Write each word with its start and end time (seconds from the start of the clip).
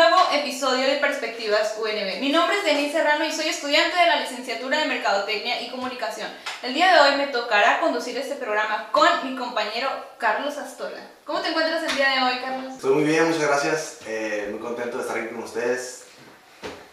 nuevo 0.00 0.16
episodio 0.32 0.86
de 0.86 0.96
Perspectivas 0.96 1.76
UNB. 1.78 2.20
Mi 2.20 2.30
nombre 2.30 2.56
es 2.56 2.64
Denise 2.64 2.92
Serrano 2.92 3.22
y 3.22 3.32
soy 3.32 3.48
estudiante 3.48 3.94
de 3.98 4.06
la 4.06 4.20
licenciatura 4.20 4.78
de 4.78 4.86
Mercadotecnia 4.86 5.60
y 5.60 5.68
Comunicación. 5.68 6.26
El 6.62 6.72
día 6.72 6.94
de 6.94 7.00
hoy 7.00 7.18
me 7.18 7.26
tocará 7.26 7.80
conducir 7.80 8.16
este 8.16 8.36
programa 8.36 8.88
con 8.92 9.06
mi 9.24 9.36
compañero 9.36 9.90
Carlos 10.16 10.56
Astola. 10.56 11.06
¿Cómo 11.26 11.42
te 11.42 11.48
encuentras 11.48 11.82
el 11.82 11.94
día 11.94 12.08
de 12.08 12.22
hoy, 12.22 12.40
Carlos? 12.40 12.72
Estoy 12.76 12.94
muy 12.94 13.04
bien, 13.04 13.26
muchas 13.26 13.42
gracias. 13.42 13.98
Eh, 14.06 14.48
muy 14.50 14.60
contento 14.60 14.96
de 14.96 15.02
estar 15.02 15.18
aquí 15.18 15.34
con 15.34 15.42
ustedes. 15.42 16.04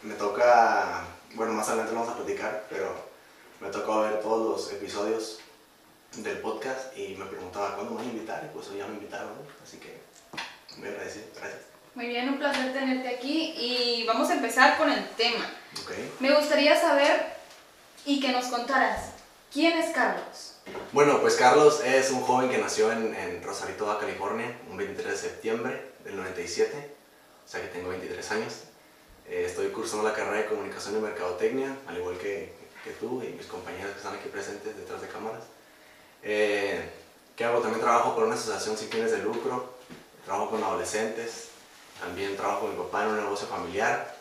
Me 0.01 0.15
toca, 0.15 1.05
bueno, 1.35 1.53
más 1.53 1.69
adelante 1.69 1.93
vamos 1.93 2.09
a 2.09 2.15
platicar, 2.17 2.65
pero 2.69 2.93
me 3.61 3.69
tocó 3.69 4.01
ver 4.01 4.19
todos 4.19 4.49
los 4.49 4.73
episodios 4.73 5.39
del 6.17 6.39
podcast 6.39 6.97
y 6.97 7.15
me 7.15 7.25
preguntaba 7.25 7.73
cuándo 7.75 7.91
me 7.91 7.99
van 7.99 8.07
a 8.07 8.11
invitar 8.11 8.43
y 8.43 8.53
pues 8.53 8.67
hoy 8.67 8.79
ya 8.79 8.87
me 8.87 8.95
invitaron, 8.95 9.31
así 9.63 9.77
que 9.77 9.97
muy 10.75 10.89
agradecido, 10.89 11.27
gracias. 11.37 11.76
Muy 11.97 12.09
bien, 12.09 12.29
un 12.29 12.37
placer 12.37 12.73
tenerte 12.73 13.09
aquí 13.09 13.55
y 13.57 14.05
vamos 14.05 14.29
a 14.29 14.35
empezar 14.35 14.77
con 14.77 14.91
el 14.91 15.03
tema. 15.17 15.43
Okay. 15.83 16.13
Me 16.19 16.31
gustaría 16.31 16.79
saber 16.79 17.25
y 18.05 18.19
que 18.19 18.31
nos 18.31 18.45
contaras, 18.45 19.13
¿quién 19.51 19.75
es 19.79 19.95
Carlos? 19.95 20.57
Bueno, 20.91 21.19
pues 21.21 21.37
Carlos 21.37 21.81
es 21.83 22.11
un 22.11 22.21
joven 22.21 22.51
que 22.51 22.59
nació 22.59 22.91
en, 22.91 23.15
en 23.15 23.41
Rosarito, 23.41 23.97
California, 23.99 24.55
un 24.69 24.77
23 24.77 25.11
de 25.11 25.17
septiembre 25.17 25.91
del 26.03 26.17
97, 26.17 26.95
o 27.43 27.49
sea 27.49 27.61
que 27.61 27.67
tengo 27.69 27.89
23 27.89 28.31
años. 28.31 28.53
Eh, 29.27 29.45
estoy 29.47 29.69
cursando 29.69 30.07
la 30.07 30.13
carrera 30.13 30.43
de 30.43 30.45
Comunicación 30.45 30.97
y 30.97 31.01
Mercadotecnia, 31.01 31.75
al 31.87 31.97
igual 31.97 32.19
que, 32.19 32.53
que 32.83 32.91
tú 32.91 33.23
y 33.23 33.29
mis 33.29 33.47
compañeros 33.47 33.93
que 33.93 33.97
están 33.97 34.13
aquí 34.13 34.29
presentes 34.29 34.77
detrás 34.77 35.01
de 35.01 35.07
cámaras. 35.07 35.45
Eh, 36.21 36.91
¿Qué 37.35 37.43
hago? 37.43 37.57
También 37.57 37.81
trabajo 37.81 38.13
por 38.13 38.25
una 38.25 38.35
asociación 38.35 38.77
sin 38.77 38.87
fines 38.87 39.09
de 39.09 39.17
lucro, 39.17 39.73
trabajo 40.25 40.51
con 40.51 40.63
adolescentes, 40.63 41.56
también 41.99 42.35
trabajo 42.35 42.61
con 42.61 42.71
mi 42.71 42.83
papá 42.83 43.03
en 43.03 43.09
un 43.09 43.17
negocio 43.17 43.47
familiar 43.47 44.15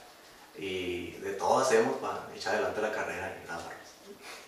y 0.59 1.13
de 1.13 1.33
todo 1.33 1.59
hacemos 1.59 1.97
para 1.99 2.21
echar 2.35 2.55
adelante 2.55 2.81
la 2.81 2.93
carrera 2.93 3.37
nada 3.47 3.63
más. 3.63 3.77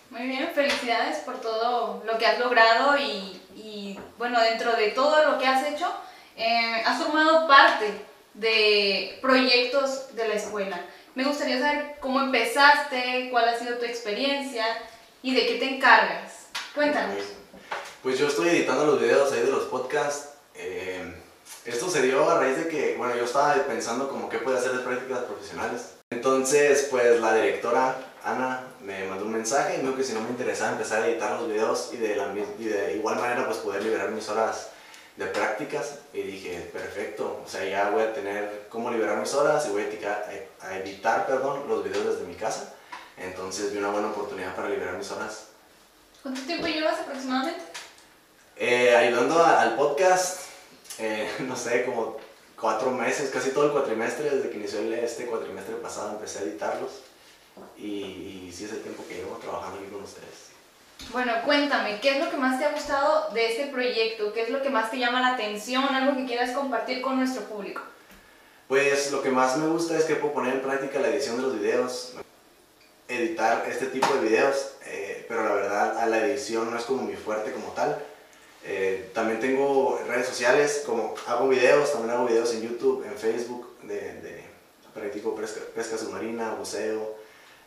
Muy 0.09 0.27
bien, 0.27 0.49
felicidades 0.55 1.17
por 1.19 1.39
todo 1.39 2.03
lo 2.03 2.17
que 2.17 2.25
has 2.25 2.39
logrado 2.39 2.97
y, 2.97 3.39
y 3.55 3.99
bueno, 4.17 4.41
dentro 4.41 4.75
de 4.75 4.89
todo 4.89 5.23
lo 5.29 5.37
que 5.37 5.45
has 5.45 5.63
hecho, 5.67 5.87
eh, 6.35 6.81
has 6.83 7.01
formado 7.01 7.47
parte 7.47 7.93
de 8.33 9.19
proyectos 9.21 10.15
de 10.15 10.27
la 10.27 10.33
escuela. 10.33 10.79
Me 11.13 11.23
gustaría 11.25 11.59
saber 11.59 11.97
cómo 11.99 12.21
empezaste, 12.21 13.27
cuál 13.29 13.49
ha 13.49 13.59
sido 13.59 13.77
tu 13.77 13.85
experiencia 13.85 14.65
y 15.21 15.35
de 15.35 15.45
qué 15.45 15.55
te 15.55 15.75
encargas. 15.75 16.47
Cuéntanos. 16.73 17.23
Pues 18.01 18.17
yo 18.17 18.27
estoy 18.27 18.49
editando 18.49 18.85
los 18.85 19.01
videos 19.01 19.31
ahí 19.31 19.41
de 19.41 19.51
los 19.51 19.65
podcasts. 19.65 20.29
Eh, 20.55 21.13
esto 21.65 21.89
se 21.89 22.01
dio 22.01 22.29
a 22.29 22.39
raíz 22.39 22.57
de 22.57 22.67
que, 22.67 22.95
bueno, 22.97 23.15
yo 23.15 23.25
estaba 23.25 23.53
pensando 23.63 24.09
como 24.09 24.29
qué 24.29 24.39
puede 24.39 24.57
hacer 24.57 24.71
de 24.71 24.83
prácticas 24.83 25.19
profesionales. 25.19 25.93
Entonces, 26.11 26.87
pues 26.89 27.19
la 27.19 27.35
directora, 27.35 27.95
Ana, 28.23 28.63
me 28.81 29.05
mandó 29.05 29.25
un 29.25 29.33
mensaje 29.33 29.75
y 29.75 29.77
me 29.77 29.83
dijo 29.83 29.97
que 29.97 30.03
si 30.03 30.13
no 30.13 30.21
me 30.21 30.29
interesaba 30.29 30.71
empezar 30.71 31.03
a 31.03 31.07
editar 31.07 31.39
los 31.39 31.47
videos 31.47 31.89
y 31.93 31.97
de, 31.97 32.15
la, 32.15 32.33
y 32.57 32.65
de 32.65 32.95
igual 32.95 33.17
manera 33.17 33.45
pues 33.45 33.57
poder 33.59 33.83
liberar 33.83 34.09
mis 34.09 34.27
horas 34.29 34.69
de 35.17 35.25
prácticas 35.27 35.99
y 36.13 36.21
dije, 36.21 36.69
perfecto, 36.73 37.41
o 37.45 37.47
sea, 37.47 37.63
ya 37.65 37.89
voy 37.89 38.03
a 38.03 38.13
tener 38.13 38.67
cómo 38.69 38.89
liberar 38.89 39.17
mis 39.17 39.33
horas 39.33 39.67
y 39.67 39.71
voy 39.71 39.83
a 39.83 39.87
editar, 39.87 40.29
a 40.61 40.77
editar 40.77 41.27
perdón, 41.27 41.67
los 41.67 41.83
videos 41.83 42.05
desde 42.05 42.25
mi 42.25 42.35
casa. 42.35 42.73
Entonces 43.17 43.73
vi 43.73 43.79
una 43.79 43.89
buena 43.89 44.07
oportunidad 44.07 44.55
para 44.55 44.69
liberar 44.69 44.95
mis 44.95 45.11
horas. 45.11 45.47
¿Cuánto 46.23 46.41
tiempo 46.41 46.67
llevas 46.67 47.01
aproximadamente? 47.01 47.61
Eh, 48.55 48.95
ayudando 48.95 49.43
a, 49.43 49.61
al 49.61 49.75
podcast, 49.75 50.48
eh, 50.99 51.29
no 51.39 51.55
sé, 51.55 51.85
como 51.85 52.17
cuatro 52.59 52.91
meses, 52.91 53.29
casi 53.29 53.51
todo 53.51 53.65
el 53.65 53.71
cuatrimestre, 53.71 54.29
desde 54.29 54.49
que 54.49 54.57
inició 54.57 54.79
este 54.93 55.25
cuatrimestre 55.25 55.75
pasado 55.75 56.11
empecé 56.11 56.39
a 56.39 56.41
editarlos 56.43 56.91
y, 57.77 58.45
y 58.47 58.53
sí 58.53 58.65
es 58.65 58.71
el 58.71 58.81
tiempo 58.81 59.03
que 59.07 59.15
llevo 59.15 59.37
trabajando 59.37 59.79
aquí 59.79 59.89
con 59.89 60.03
ustedes. 60.03 60.49
Bueno, 61.11 61.33
cuéntame, 61.43 61.99
¿qué 62.01 62.17
es 62.17 62.23
lo 62.23 62.29
que 62.29 62.37
más 62.37 62.59
te 62.59 62.65
ha 62.65 62.71
gustado 62.71 63.29
de 63.33 63.51
este 63.51 63.67
proyecto? 63.67 64.31
¿Qué 64.31 64.43
es 64.43 64.49
lo 64.49 64.61
que 64.61 64.69
más 64.69 64.91
te 64.91 64.99
llama 64.99 65.21
la 65.21 65.33
atención? 65.33 65.83
¿Algo 65.83 66.15
que 66.15 66.25
quieras 66.25 66.51
compartir 66.51 67.01
con 67.01 67.17
nuestro 67.17 67.43
público? 67.45 67.81
Pues 68.67 69.11
lo 69.11 69.23
que 69.23 69.31
más 69.31 69.57
me 69.57 69.67
gusta 69.67 69.97
es 69.97 70.05
que 70.05 70.15
puedo 70.15 70.33
poner 70.33 70.53
en 70.53 70.61
práctica 70.61 70.99
la 70.99 71.07
edición 71.07 71.37
de 71.37 71.41
los 71.41 71.59
videos, 71.59 72.13
editar 73.07 73.65
este 73.67 73.87
tipo 73.87 74.13
de 74.13 74.29
videos, 74.29 74.73
eh, 74.85 75.25
pero 75.27 75.43
la 75.45 75.53
verdad 75.53 75.97
a 75.97 76.05
la 76.05 76.27
edición 76.27 76.69
no 76.69 76.77
es 76.77 76.85
como 76.85 77.01
mi 77.01 77.15
fuerte 77.15 77.51
como 77.51 77.69
tal. 77.69 77.97
Eh, 78.63 79.11
también 79.13 79.39
tengo 79.39 79.99
redes 80.07 80.27
sociales, 80.27 80.83
como 80.85 81.15
hago 81.27 81.47
videos, 81.47 81.91
también 81.91 82.15
hago 82.15 82.25
videos 82.25 82.53
en 82.53 82.63
YouTube, 82.63 83.05
en 83.05 83.15
Facebook, 83.15 83.77
de, 83.83 84.45
practico 84.93 85.35
pesca, 85.35 85.61
pesca 85.73 85.97
submarina, 85.97 86.55
buceo, 86.55 87.15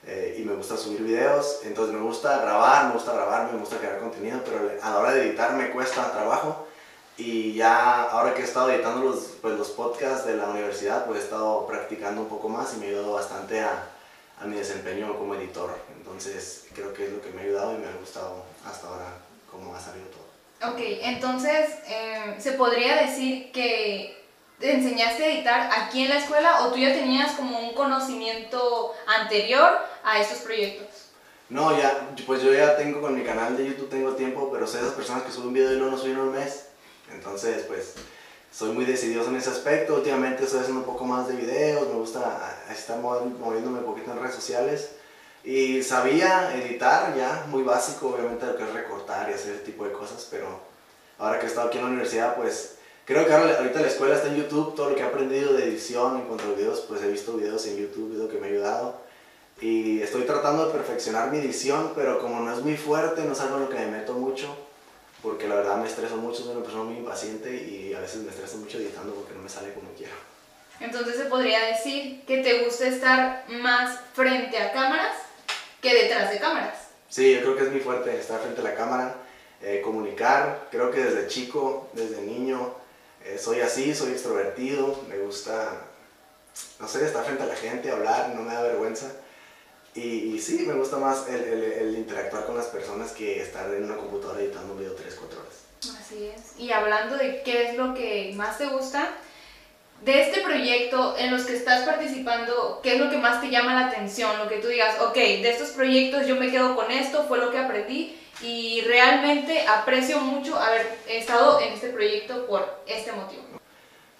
eh, 0.07 0.37
y 0.39 0.43
me 0.43 0.55
gusta 0.55 0.77
subir 0.77 1.03
videos, 1.03 1.61
entonces 1.65 1.95
me 1.95 2.03
gusta 2.03 2.43
grabar, 2.43 2.89
me 2.89 2.95
gusta 2.95 3.13
grabar, 3.13 3.53
me 3.53 3.59
gusta 3.59 3.79
crear 3.79 4.01
contenido, 4.01 4.41
pero 4.45 4.71
a 4.83 4.91
la 4.91 4.99
hora 4.99 5.13
de 5.13 5.29
editar 5.29 5.55
me 5.55 5.71
cuesta 5.71 6.13
trabajo, 6.13 6.67
y 7.17 7.55
ya 7.55 8.03
ahora 8.05 8.35
que 8.35 8.43
he 8.43 8.45
estado 8.45 8.71
editando 8.71 9.05
los, 9.05 9.37
pues, 9.41 9.57
los 9.57 9.71
podcasts 9.71 10.27
de 10.27 10.37
la 10.37 10.49
universidad, 10.49 11.07
pues 11.07 11.21
he 11.21 11.25
estado 11.25 11.67
practicando 11.67 12.23
un 12.23 12.29
poco 12.29 12.49
más 12.49 12.75
y 12.75 12.79
me 12.79 12.87
ha 12.87 12.89
ayudado 12.89 13.13
bastante 13.13 13.61
a, 13.61 13.91
a 14.41 14.45
mi 14.45 14.57
desempeño 14.57 15.17
como 15.17 15.35
editor, 15.37 15.75
entonces 15.97 16.67
creo 16.75 16.93
que 16.93 17.07
es 17.07 17.13
lo 17.13 17.23
que 17.23 17.31
me 17.31 17.43
ha 17.43 17.45
ayudado 17.45 17.75
y 17.75 17.79
me 17.79 17.87
ha 17.87 17.97
gustado 17.97 18.45
hasta 18.67 18.89
ahora 18.89 19.07
cómo 19.51 19.75
ha 19.75 19.81
salido 19.81 20.07
todo. 20.09 20.32
Ok, 20.65 20.79
entonces 20.79 21.71
eh, 21.89 22.37
se 22.39 22.53
podría 22.53 23.03
decir 23.03 23.51
que 23.51 24.17
te 24.61 24.75
enseñaste 24.75 25.25
a 25.25 25.35
editar 25.35 25.71
aquí 25.77 26.05
en 26.05 26.11
la 26.11 26.19
escuela 26.19 26.63
o 26.63 26.71
tú 26.71 26.79
ya 26.79 26.93
tenías 26.93 27.33
como 27.33 27.59
un 27.59 27.75
conocimiento 27.75 28.95
anterior 29.09 29.73
a 30.05 30.21
estos 30.21 30.39
proyectos. 30.39 31.09
No, 31.49 31.77
ya, 31.77 32.09
pues 32.27 32.43
yo 32.43 32.55
ya 32.55 32.77
tengo 32.77 33.01
con 33.01 33.19
mi 33.19 33.25
canal 33.25 33.57
de 33.57 33.67
YouTube, 33.67 33.91
tengo 33.91 34.13
tiempo, 34.13 34.51
pero 34.53 34.67
soy 34.67 34.81
de 34.81 34.87
esas 34.87 34.97
personas 34.97 35.25
que 35.25 35.33
suben 35.33 35.49
un 35.49 35.55
video 35.55 35.75
y 35.75 35.79
no 35.79 35.87
lo 35.87 35.99
suben 35.99 36.19
un 36.19 36.33
mes. 36.33 36.69
Entonces, 37.13 37.65
pues, 37.67 37.95
soy 38.53 38.71
muy 38.71 38.85
decidido 38.85 39.27
en 39.27 39.37
ese 39.37 39.51
aspecto. 39.51 39.97
Últimamente 39.97 40.45
estoy 40.45 40.61
haciendo 40.61 40.81
un 40.81 40.87
poco 40.87 41.05
más 41.05 41.27
de 41.27 41.35
videos, 41.35 41.89
me 41.89 41.95
gusta 41.95 42.63
estar 42.71 42.99
moviéndome 43.01 43.81
un 43.81 43.85
poquito 43.85 44.13
en 44.13 44.21
redes 44.21 44.37
sociales. 44.37 44.93
Y 45.45 45.83
sabía 45.83 46.55
editar 46.55 47.17
ya, 47.17 47.47
muy 47.49 47.65
básico, 47.65 48.11
obviamente 48.11 48.47
lo 48.47 48.57
que 48.57 48.63
es 48.63 48.73
recortar 48.73 49.29
y 49.29 49.35
hacer 49.35 49.55
ese 49.55 49.65
tipo 49.65 49.85
de 49.85 49.93
cosas, 49.93 50.29
pero 50.31 50.61
ahora 51.19 51.39
que 51.39 51.47
he 51.47 51.49
estado 51.49 51.69
aquí 51.69 51.79
en 51.79 51.85
la 51.85 51.91
universidad, 51.91 52.37
pues 52.37 52.77
creo 53.05 53.27
que 53.27 53.33
ahora, 53.33 53.59
ahorita 53.59 53.81
la 53.81 53.89
escuela 53.89 54.15
está 54.15 54.29
en 54.29 54.37
YouTube, 54.37 54.77
todo 54.77 54.91
lo 54.91 54.97
que 54.97 55.03
he 55.03 55.07
aprendido 55.07 55.53
de 55.55 55.65
edición 55.65 56.17
en 56.17 56.27
cuanto 56.27 56.45
a 56.45 56.55
videos, 56.55 56.81
pues 56.83 57.03
he 57.03 57.11
visto 57.11 57.37
videos 57.37 57.67
en 57.67 57.77
YouTube, 57.77 58.17
lo 58.17 58.29
que 58.29 58.39
me 58.39 58.47
ha 58.47 58.51
ayudado. 58.51 59.01
Y 59.61 60.01
estoy 60.01 60.23
tratando 60.23 60.67
de 60.67 60.73
perfeccionar 60.73 61.31
mi 61.31 61.39
edición, 61.39 61.93
pero 61.97 62.21
como 62.21 62.41
no 62.41 62.53
es 62.53 62.61
muy 62.63 62.77
fuerte, 62.77 63.23
no 63.23 63.33
es 63.33 63.41
algo 63.41 63.57
en 63.57 63.63
lo 63.63 63.69
que 63.69 63.77
me 63.77 63.87
meto 63.87 64.15
mucho, 64.15 64.57
porque 65.23 65.49
la 65.49 65.57
verdad 65.57 65.77
me 65.77 65.89
estreso 65.89 66.17
mucho, 66.17 66.45
soy 66.45 66.53
una 66.53 66.63
persona 66.63 66.85
muy 66.85 66.99
impaciente 66.99 67.53
y 67.53 67.95
a 67.95 68.01
veces 68.01 68.23
me 68.23 68.31
estreso 68.31 68.59
mucho 68.59 68.79
editando 68.79 69.13
porque 69.15 69.35
no 69.35 69.43
me 69.43 69.49
sale 69.49 69.73
como 69.75 69.91
quiero. 69.97 70.15
Entonces 70.81 71.17
se 71.17 71.25
podría 71.27 71.67
decir 71.67 72.23
que 72.27 72.39
te 72.39 72.65
gusta 72.65 72.87
estar 72.87 73.45
más 73.49 74.01
frente 74.15 74.59
a 74.59 74.73
cámaras 74.73 75.15
que 75.83 75.95
detrás 75.95 76.31
de 76.31 76.39
cámaras. 76.39 76.79
Sí, 77.11 77.35
yo 77.35 77.41
creo 77.43 77.57
que 77.57 77.63
es 77.65 77.71
muy 77.71 77.81
fuerte 77.81 78.17
estar 78.19 78.41
frente 78.41 78.61
a 78.63 78.65
la 78.65 78.75
cámara, 78.75 79.17
eh, 79.61 79.83
comunicar. 79.85 80.69
Creo 80.71 80.91
que 80.91 81.01
desde 81.03 81.27
chico, 81.27 81.91
desde 81.93 82.23
niño, 82.23 82.75
eh, 83.25 83.37
soy 83.39 83.61
así, 83.61 83.95
soy 83.95 84.13
extrovertido, 84.13 85.05
me 85.09 85.19
gusta, 85.19 85.73
no 86.81 86.89
sé, 86.89 87.05
estar 87.05 87.25
frente 87.25 87.43
a 87.43 87.47
la 87.47 87.57
gente, 87.57 87.91
hablar, 87.91 88.31
no 88.31 88.43
me 88.43 88.55
da 88.55 88.63
vergüenza. 88.63 89.13
Y, 89.95 90.35
y 90.35 90.41
sí, 90.41 90.65
me 90.67 90.73
gusta 90.73 90.97
más 90.97 91.29
el, 91.29 91.43
el, 91.43 91.63
el, 91.65 91.95
interactuar 91.99 92.47
con 92.47 92.57
las 92.57 92.67
personas 92.67 93.13
que 93.13 93.43
estar 93.43 93.69
en 93.75 93.85
una 93.85 93.97
computadora 93.97 94.41
editando 94.41 94.73
un 94.73 94.79
video 94.79 94.95
3, 94.95 95.15
4 95.15 95.39
horas. 95.39 96.01
Así 96.01 96.33
es. 96.35 96.59
Y 96.59 96.73
hablando 96.73 97.19
de 97.19 97.43
qué 97.43 97.69
es 97.69 97.77
lo 97.77 97.93
que 97.93 98.33
más 98.35 98.57
te 98.57 98.69
gusta, 98.69 99.13
de 100.05 100.23
este 100.23 100.41
proyecto 100.41 101.15
en 101.17 101.31
los 101.31 101.45
que 101.45 101.57
estás 101.57 101.85
participando, 101.85 102.81
¿qué 102.83 102.95
es 102.95 103.01
lo 103.01 103.09
que 103.09 103.19
más 103.19 103.41
te 103.41 103.51
llama 103.51 103.75
la 103.75 103.87
atención? 103.87 104.37
Lo 104.39 104.49
que 104.49 104.59
tú 104.59 104.69
digas, 104.69 105.01
ok, 105.01 105.15
de 105.15 105.51
estos 105.51 105.71
proyectos 105.71 106.27
yo 106.27 106.37
me 106.37 106.51
quedo 106.51 106.75
con 106.75 106.91
esto, 106.91 107.25
fue 107.29 107.39
lo 107.39 107.51
que 107.51 107.59
aprendí 107.59 108.19
y 108.41 108.81
realmente 108.83 109.65
aprecio 109.67 110.19
mucho 110.19 110.59
haber 110.59 110.99
estado 111.09 111.61
en 111.61 111.75
este 111.75 111.91
proyecto 111.91 112.47
por 112.47 112.83
este 112.87 113.13
motivo. 113.13 113.43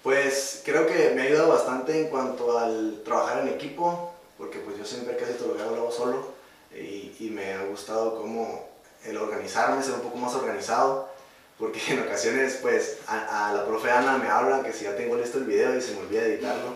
Pues 0.01 0.61
creo 0.63 0.87
que 0.87 1.11
me 1.15 1.21
ha 1.21 1.25
ayudado 1.25 1.49
bastante 1.49 1.99
en 1.99 2.07
cuanto 2.07 2.57
al 2.57 3.01
trabajar 3.03 3.41
en 3.41 3.49
equipo, 3.49 4.13
porque 4.37 4.59
pues 4.59 4.77
yo 4.77 4.85
siempre 4.85 5.17
casi 5.17 5.33
todo 5.33 5.49
lo 5.49 5.57
que 5.57 5.63
hago 5.63 5.75
lo 5.75 5.91
solo 5.91 6.33
y, 6.73 7.13
y 7.19 7.29
me 7.29 7.53
ha 7.53 7.63
gustado 7.65 8.15
como 8.15 8.69
el 9.05 9.17
organizarme, 9.17 9.83
ser 9.83 9.95
un 9.95 10.01
poco 10.01 10.17
más 10.17 10.33
organizado 10.33 11.12
porque 11.63 11.79
en 11.93 12.01
ocasiones 12.01 12.59
pues 12.61 12.97
a, 13.07 13.53
la 13.55 13.65
profe 13.65 13.89
Ana 13.89 14.17
me 14.17 14.27
hablan 14.27 14.63
que 14.63 14.73
si 14.73 14.83
ya 14.83 14.97
tengo 14.97 15.15
listo 15.15 15.37
el 15.37 15.45
video 15.45 15.73
y 15.77 15.81
se 15.81 15.93
me 15.93 16.01
olvida 16.01 16.25
editarlo 16.25 16.75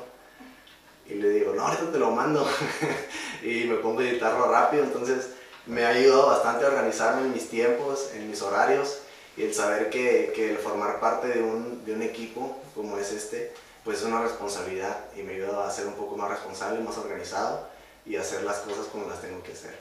y 1.06 1.16
le 1.16 1.30
digo, 1.30 1.54
no, 1.54 1.68
ahorita 1.68 1.92
te 1.92 2.00
lo 2.00 2.12
mando 2.12 2.48
y 3.44 3.66
me 3.66 3.76
pongo 3.76 4.00
a 4.00 4.04
editarlo 4.04 4.50
rápido, 4.50 4.86
entonces 4.86 5.32
me 5.66 5.84
ha 5.84 5.90
ayudado 5.90 6.28
bastante 6.28 6.64
a 6.64 6.70
organizarme 6.70 7.24
en 7.24 7.34
mis 7.34 7.50
tiempos, 7.50 8.12
en 8.14 8.30
mis 8.30 8.42
horarios 8.42 9.00
y 9.36 9.44
el 9.44 9.54
saber 9.54 9.90
que, 9.90 10.32
que 10.34 10.52
el 10.52 10.58
formar 10.58 11.02
parte 11.02 11.28
de 11.28 11.44
un, 11.44 11.84
de 11.84 11.94
un 11.94 12.02
equipo 12.02 12.58
como 12.74 12.98
es 12.98 13.12
este, 13.12 13.52
pues 13.84 13.98
es 13.98 14.06
una 14.06 14.22
responsabilidad 14.22 14.98
y 15.18 15.22
me 15.22 15.34
ayuda 15.34 15.68
a 15.68 15.70
ser 15.70 15.86
un 15.88 15.96
poco 15.96 16.16
más 16.16 16.30
responsable, 16.30 16.80
más 16.80 16.98
organizado 16.98 17.68
y 18.06 18.16
hacer 18.16 18.44
las 18.44 18.60
cosas 18.60 18.86
como 18.86 19.10
las 19.10 19.20
tengo 19.20 19.44
que 19.44 19.52
hacer. 19.52 19.78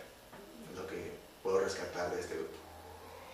Es 0.72 0.76
lo 0.76 0.84
que 0.88 1.12
puedo 1.44 1.60
rescatar 1.60 2.12
de 2.12 2.20
este 2.20 2.34
grupo. 2.34 2.65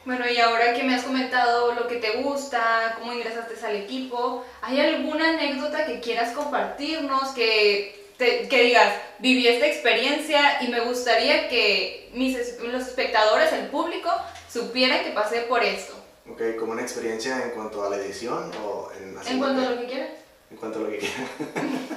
Bueno, 0.05 0.29
y 0.29 0.37
ahora 0.39 0.75
que 0.75 0.83
me 0.83 0.97
has 0.97 1.05
comentado 1.05 1.75
lo 1.75 1.87
que 1.87 1.97
te 1.97 2.23
gusta, 2.23 2.97
cómo 2.99 3.13
ingresaste 3.13 3.65
al 3.65 3.77
equipo, 3.77 4.45
¿hay 4.61 4.81
alguna 4.81 5.31
anécdota 5.31 5.87
que 5.87 6.01
quieras 6.01 6.33
compartirnos, 6.33 7.31
que, 7.31 8.11
te, 8.17 8.49
que 8.49 8.63
digas, 8.65 8.93
viví 9.21 9.47
esta 9.47 9.67
experiencia 9.67 10.61
y 10.63 10.69
me 10.69 10.81
gustaría 10.81 11.49
que 11.49 12.11
mis, 12.15 12.37
los 12.61 12.83
espectadores, 12.83 13.53
el 13.53 13.67
público, 13.69 14.11
supieran 14.51 15.05
que 15.05 15.11
pasé 15.11 15.43
por 15.43 15.63
esto? 15.63 15.95
Ok, 16.29 16.57
como 16.59 16.73
una 16.73 16.83
experiencia 16.83 17.41
en 17.45 17.51
cuanto 17.51 17.85
a 17.85 17.91
la 17.91 17.97
edición 17.97 18.51
o 18.65 18.91
en... 18.99 19.17
En 19.25 19.39
cuanto 19.39 19.63
a 19.65 19.71
lo 19.71 19.81
que 19.81 19.87
quieras. 19.87 20.11
En 20.51 20.57
cuanto 20.57 20.79
a 20.81 20.83
lo 20.83 20.91
que 20.91 20.99
quieras. 20.99 21.21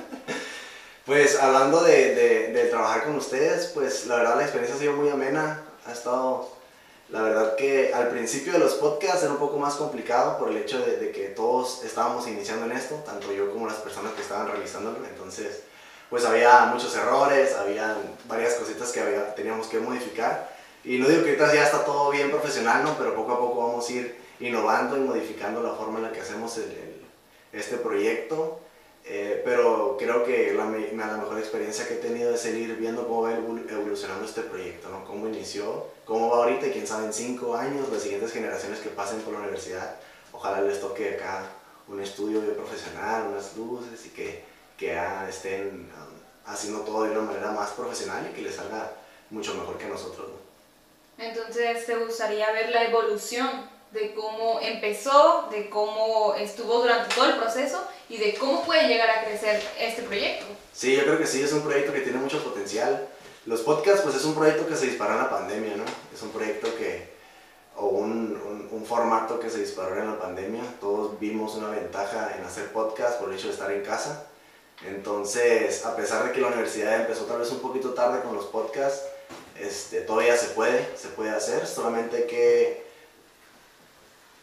pues 1.07 1.39
hablando 1.39 1.83
de, 1.83 2.13
de, 2.13 2.47
de 2.53 2.65
trabajar 2.65 3.05
con 3.05 3.15
ustedes, 3.15 3.71
pues 3.73 4.05
la 4.05 4.17
verdad 4.17 4.35
la 4.37 4.43
experiencia 4.43 4.75
ha 4.75 4.79
sido 4.79 4.93
muy 4.93 5.09
amena, 5.09 5.63
ha 5.87 5.91
estado 5.91 6.54
la 7.09 7.21
verdad 7.21 7.55
que 7.55 7.93
al 7.93 8.09
principio 8.09 8.53
de 8.53 8.59
los 8.59 8.75
podcasts 8.75 9.23
era 9.23 9.31
un 9.31 9.37
poco 9.37 9.57
más 9.57 9.75
complicado 9.75 10.39
por 10.39 10.49
el 10.49 10.57
hecho 10.57 10.79
de, 10.83 11.11
que 11.11 11.27
todos 11.27 11.83
estábamos 11.83 12.27
iniciando 12.27 12.65
en 12.65 12.71
esto, 12.71 12.95
tanto 13.05 13.31
yo 13.31 13.51
como 13.51 13.67
las 13.67 13.77
personas 13.77 14.13
que 14.13 14.21
estaban 14.21 14.47
realizándolo. 14.47 14.97
Entonces, 15.05 15.61
pues 16.09 16.25
había 16.25 16.65
muchos 16.65 16.95
errores, 16.95 17.55
había 17.55 17.95
varias 18.27 18.55
cositas 18.55 18.91
que 18.91 19.01
había, 19.01 19.35
teníamos 19.35 19.67
que 19.67 19.79
modificar. 19.79 20.55
Y 20.83 20.97
no 20.97 21.07
digo 21.07 21.23
que 21.23 21.29
ahorita 21.29 21.53
ya 21.53 21.63
está 21.63 21.85
todo 21.85 22.09
bien 22.09 22.31
profesional, 22.31 22.83
¿no? 22.83 22.97
pero 22.97 23.15
poco 23.15 23.33
a 23.33 23.39
poco 23.39 23.67
vamos 23.67 23.87
a 23.87 23.91
ir 23.91 24.17
innovando 24.39 24.97
y 24.97 25.01
modificando 25.01 25.61
la 25.61 25.73
forma 25.73 25.99
en 25.99 26.05
la 26.05 26.11
que 26.11 26.21
hacemos 26.21 26.59
este 27.53 27.77
proyecto. 27.77 28.59
Eh, 29.07 29.41
pero 29.45 29.97
creo 29.99 30.23
que 30.23 30.53
la, 30.55 30.65
la, 30.65 31.17
mejor 31.17 31.37
experiencia 31.37 31.87
que 31.87 31.95
he 31.95 31.97
tenido 31.97 32.33
es 32.33 32.43
el 32.45 32.57
ir 32.57 32.75
viendo 32.75 33.07
cómo 33.07 33.21
va 33.21 33.33
evolucionando 33.33 34.25
este 34.25 34.41
proyecto, 34.41 34.89
¿no? 34.89 35.05
cómo 35.05 35.27
inició, 35.27 35.85
cómo 36.05 36.31
va 36.31 36.37
ahorita 36.37 36.65
y 36.65 36.71
quién 36.71 36.87
sabe 36.87 37.05
en 37.05 37.13
cinco 37.13 37.55
años, 37.55 37.87
las 37.91 38.01
siguientes 38.01 38.31
generaciones 38.31 38.79
que 38.79 38.89
pasen 38.89 39.21
por 39.21 39.33
la 39.33 39.41
universidad, 39.41 39.97
ojalá 40.31 40.61
les 40.61 40.81
toque 40.81 41.15
acá 41.15 41.43
un 41.87 42.01
estudio 42.01 42.41
profesional, 42.55 43.27
unas 43.27 43.55
luces 43.55 44.07
y 44.07 44.09
que, 44.09 44.43
que 44.75 44.99
estén 45.29 45.91
um, 45.93 46.51
haciendo 46.51 46.79
todo 46.79 47.03
de 47.03 47.11
una 47.11 47.21
manera 47.21 47.51
más 47.51 47.71
profesional 47.71 48.27
y 48.27 48.33
que 48.33 48.41
les 48.41 48.55
salga 48.55 48.91
mucho 49.29 49.53
mejor 49.53 49.77
que 49.77 49.85
nosotros. 49.85 50.31
Entonces, 51.19 51.85
¿te 51.85 51.95
gustaría 51.95 52.51
ver 52.51 52.71
la 52.71 52.85
evolución 52.85 53.69
de 53.91 54.13
cómo 54.13 54.59
empezó, 54.61 55.47
de 55.51 55.69
cómo 55.69 56.35
estuvo 56.35 56.81
durante 56.81 57.13
todo 57.15 57.25
el 57.25 57.37
proceso 57.37 57.81
y 58.09 58.17
de 58.17 58.35
cómo 58.35 58.63
puede 58.63 58.87
llegar 58.87 59.09
a 59.09 59.25
crecer 59.25 59.61
este 59.79 60.03
proyecto. 60.03 60.45
Sí, 60.73 60.95
yo 60.95 61.03
creo 61.03 61.17
que 61.17 61.27
sí, 61.27 61.41
es 61.41 61.53
un 61.53 61.61
proyecto 61.61 61.93
que 61.93 62.01
tiene 62.01 62.17
mucho 62.19 62.43
potencial. 62.43 63.07
Los 63.45 63.61
podcasts, 63.61 64.01
pues 64.01 64.15
es 64.15 64.25
un 64.25 64.35
proyecto 64.35 64.67
que 64.67 64.75
se 64.75 64.87
disparó 64.87 65.13
en 65.13 65.19
la 65.19 65.29
pandemia, 65.29 65.75
¿no? 65.75 65.85
Es 66.13 66.21
un 66.21 66.31
proyecto 66.31 66.75
que, 66.75 67.13
o 67.77 67.87
un, 67.87 68.69
un, 68.71 68.85
formato 68.85 69.39
que 69.39 69.49
se 69.49 69.59
disparó 69.59 69.97
en 69.97 70.07
la 70.07 70.19
pandemia. 70.19 70.61
Todos 70.81 71.19
vimos 71.19 71.55
una 71.55 71.69
ventaja 71.69 72.35
en 72.38 72.43
hacer 72.43 72.71
podcast 72.71 73.19
por 73.19 73.29
el 73.29 73.35
hecho 73.35 73.47
de 73.47 73.53
estar 73.53 73.71
en 73.71 73.83
casa. 73.83 74.27
Entonces, 74.85 75.85
a 75.85 75.95
pesar 75.95 76.25
de 76.25 76.31
que 76.31 76.41
la 76.41 76.47
universidad 76.47 77.01
empezó 77.01 77.25
tal 77.25 77.39
vez 77.39 77.49
un 77.51 77.59
poquito 77.59 77.93
tarde 77.93 78.21
con 78.21 78.35
los 78.35 78.45
podcasts, 78.45 79.03
este, 79.59 80.01
todavía 80.01 80.35
se 80.35 80.47
puede, 80.47 80.85
se 80.97 81.07
puede 81.09 81.29
hacer, 81.29 81.65
solamente 81.65 82.25
que 82.25 82.84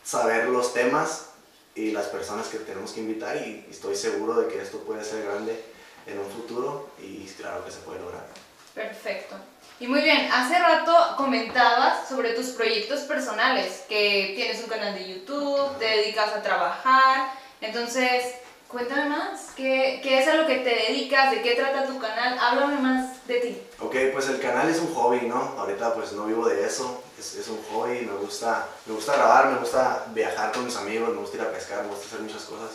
saber 0.04 0.48
los 0.48 0.74
temas 0.74 1.30
y 1.74 1.92
las 1.92 2.06
personas 2.06 2.48
que 2.48 2.58
tenemos 2.58 2.92
que 2.92 3.00
invitar 3.00 3.36
y 3.36 3.66
estoy 3.70 3.96
seguro 3.96 4.34
de 4.34 4.48
que 4.48 4.60
esto 4.60 4.78
puede 4.80 5.04
ser 5.04 5.24
grande 5.24 5.64
en 6.06 6.18
un 6.18 6.30
futuro 6.30 6.90
y 7.00 7.24
claro 7.26 7.64
que 7.64 7.70
se 7.70 7.78
puede 7.78 8.00
lograr. 8.00 8.26
Perfecto. 8.74 9.36
Y 9.80 9.86
muy 9.86 10.00
bien, 10.00 10.30
hace 10.30 10.58
rato 10.58 10.94
comentabas 11.16 12.08
sobre 12.08 12.34
tus 12.34 12.50
proyectos 12.50 13.00
personales, 13.00 13.84
que 13.88 14.32
tienes 14.36 14.62
un 14.62 14.68
canal 14.68 14.94
de 14.94 15.12
YouTube, 15.12 15.78
te 15.78 15.86
dedicas 15.86 16.32
a 16.32 16.42
trabajar, 16.42 17.32
entonces 17.60 18.34
cuéntame 18.72 19.10
más, 19.10 19.50
¿qué, 19.54 20.00
¿qué, 20.02 20.18
es 20.18 20.28
a 20.28 20.34
lo 20.34 20.46
que 20.46 20.56
te 20.56 20.70
dedicas? 20.70 21.30
¿De 21.30 21.42
qué 21.42 21.54
trata 21.54 21.86
tu 21.86 21.98
canal? 21.98 22.38
Háblame 22.40 22.80
más 22.80 23.26
de 23.28 23.38
ti. 23.38 23.62
Ok, 23.78 23.94
pues 24.12 24.28
el 24.30 24.40
canal 24.40 24.68
es 24.68 24.78
un 24.80 24.92
hobby, 24.94 25.26
¿no? 25.26 25.54
Ahorita 25.58 25.94
pues 25.94 26.12
no 26.12 26.24
vivo 26.24 26.48
de 26.48 26.66
eso, 26.66 27.02
es, 27.18 27.46
un 27.48 27.62
hobby, 27.70 28.00
me 28.00 28.14
gusta, 28.14 28.66
me 28.86 28.94
gusta 28.94 29.14
grabar, 29.14 29.52
me 29.52 29.58
gusta 29.58 30.06
viajar 30.14 30.52
con 30.52 30.64
mis 30.64 30.76
amigos, 30.76 31.10
me 31.10 31.20
gusta 31.20 31.36
ir 31.36 31.42
a 31.42 31.52
pescar, 31.52 31.82
me 31.82 31.90
gusta 31.90 32.06
hacer 32.06 32.20
muchas 32.20 32.44
cosas. 32.44 32.70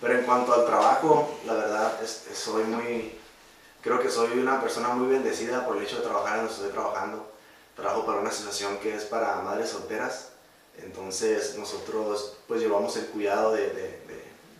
Pero 0.00 0.18
en 0.18 0.24
cuanto 0.24 0.52
al 0.52 0.66
trabajo, 0.66 1.38
la 1.46 1.54
verdad, 1.54 2.02
es, 2.02 2.26
soy 2.34 2.64
muy, 2.64 3.16
creo 3.80 4.00
que 4.00 4.10
soy 4.10 4.38
una 4.38 4.60
persona 4.60 4.88
muy 4.88 5.08
bendecida 5.08 5.64
por 5.64 5.76
el 5.76 5.84
hecho 5.84 5.96
de 5.96 6.02
trabajar 6.02 6.38
en 6.38 6.46
donde 6.46 6.52
estoy 6.52 6.70
trabajando. 6.70 7.30
Trabajo 7.76 8.04
para 8.04 8.18
una 8.18 8.30
asociación 8.30 8.78
que 8.78 8.96
es 8.96 9.04
para 9.04 9.36
madres 9.36 9.70
solteras. 9.70 10.30
Entonces 10.82 11.56
nosotros 11.56 12.36
pues 12.46 12.60
llevamos 12.60 12.96
el 12.96 13.06
cuidado 13.06 13.52
de, 13.52 13.70
de, 13.70 13.97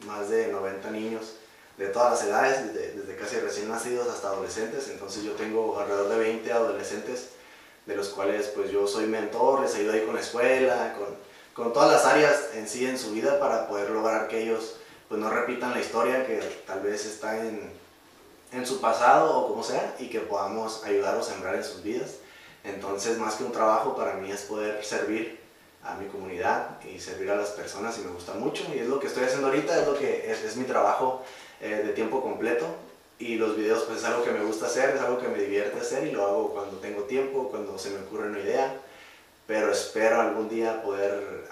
más 0.06 0.28
de 0.28 0.48
90 0.48 0.90
niños 0.90 1.34
de 1.76 1.86
todas 1.88 2.12
las 2.12 2.24
edades, 2.24 2.72
desde, 2.72 2.92
desde, 2.92 3.16
casi 3.16 3.36
recién 3.36 3.68
nacidos 3.68 4.08
hasta 4.08 4.28
adolescentes. 4.28 4.88
Entonces 4.88 5.22
yo 5.22 5.32
tengo 5.32 5.78
alrededor 5.78 6.08
de 6.08 6.18
20 6.18 6.52
adolescentes 6.52 7.30
de 7.86 7.96
los 7.96 8.08
cuales 8.08 8.48
pues 8.48 8.70
yo 8.70 8.86
soy 8.86 9.06
mentor, 9.06 9.60
les 9.60 9.74
ayudo 9.74 9.92
ahí 9.92 10.04
con 10.04 10.14
la 10.14 10.20
escuela, 10.20 10.94
con, 10.98 11.16
con 11.54 11.72
todas 11.72 11.90
las 11.90 12.04
áreas 12.04 12.50
en 12.54 12.68
sí 12.68 12.84
en 12.84 12.98
su 12.98 13.12
vida 13.12 13.40
para 13.40 13.66
poder 13.66 13.90
lograr 13.90 14.28
que 14.28 14.42
ellos 14.42 14.76
pues 15.08 15.20
no 15.20 15.30
repitan 15.30 15.70
la 15.70 15.80
historia 15.80 16.26
que 16.26 16.38
tal 16.66 16.80
vez 16.80 17.06
está 17.06 17.38
en, 17.40 17.72
en 18.52 18.66
su 18.66 18.80
pasado 18.80 19.38
o 19.38 19.48
como 19.48 19.62
sea 19.62 19.96
y 19.98 20.08
que 20.10 20.20
podamos 20.20 20.84
ayudar 20.84 21.16
o 21.16 21.22
sembrar 21.22 21.54
en 21.54 21.64
sus 21.64 21.82
vidas. 21.82 22.16
Entonces 22.62 23.16
más 23.18 23.36
que 23.36 23.44
un 23.44 23.52
trabajo 23.52 23.96
para 23.96 24.14
mí 24.14 24.30
es 24.30 24.42
poder 24.42 24.84
servir 24.84 25.37
a 25.84 25.94
mi 25.94 26.06
comunidad 26.08 26.80
y 26.84 26.98
servir 27.00 27.30
a 27.30 27.36
las 27.36 27.50
personas 27.50 27.96
y 27.98 28.02
me 28.02 28.10
gusta 28.10 28.34
mucho 28.34 28.64
y 28.74 28.78
es 28.78 28.86
lo 28.86 28.98
que 28.98 29.06
estoy 29.06 29.24
haciendo 29.24 29.48
ahorita, 29.48 29.80
es 29.80 29.86
lo 29.86 29.96
que 29.96 30.30
es, 30.30 30.42
es 30.42 30.56
mi 30.56 30.64
trabajo 30.64 31.22
eh, 31.60 31.82
de 31.86 31.92
tiempo 31.92 32.22
completo 32.22 32.66
y 33.18 33.36
los 33.36 33.56
videos 33.56 33.84
pues 33.84 33.98
es 33.98 34.04
algo 34.04 34.22
que 34.24 34.30
me 34.30 34.44
gusta 34.44 34.66
hacer, 34.66 34.94
es 34.94 35.00
algo 35.00 35.18
que 35.18 35.28
me 35.28 35.38
divierte 35.38 35.80
hacer 35.80 36.06
y 36.06 36.12
lo 36.12 36.26
hago 36.26 36.52
cuando 36.52 36.76
tengo 36.78 37.02
tiempo, 37.02 37.48
cuando 37.48 37.78
se 37.78 37.90
me 37.90 38.00
ocurre 38.00 38.28
una 38.28 38.40
idea, 38.40 38.76
pero 39.46 39.72
espero 39.72 40.20
algún 40.20 40.48
día 40.48 40.82
poder 40.82 41.46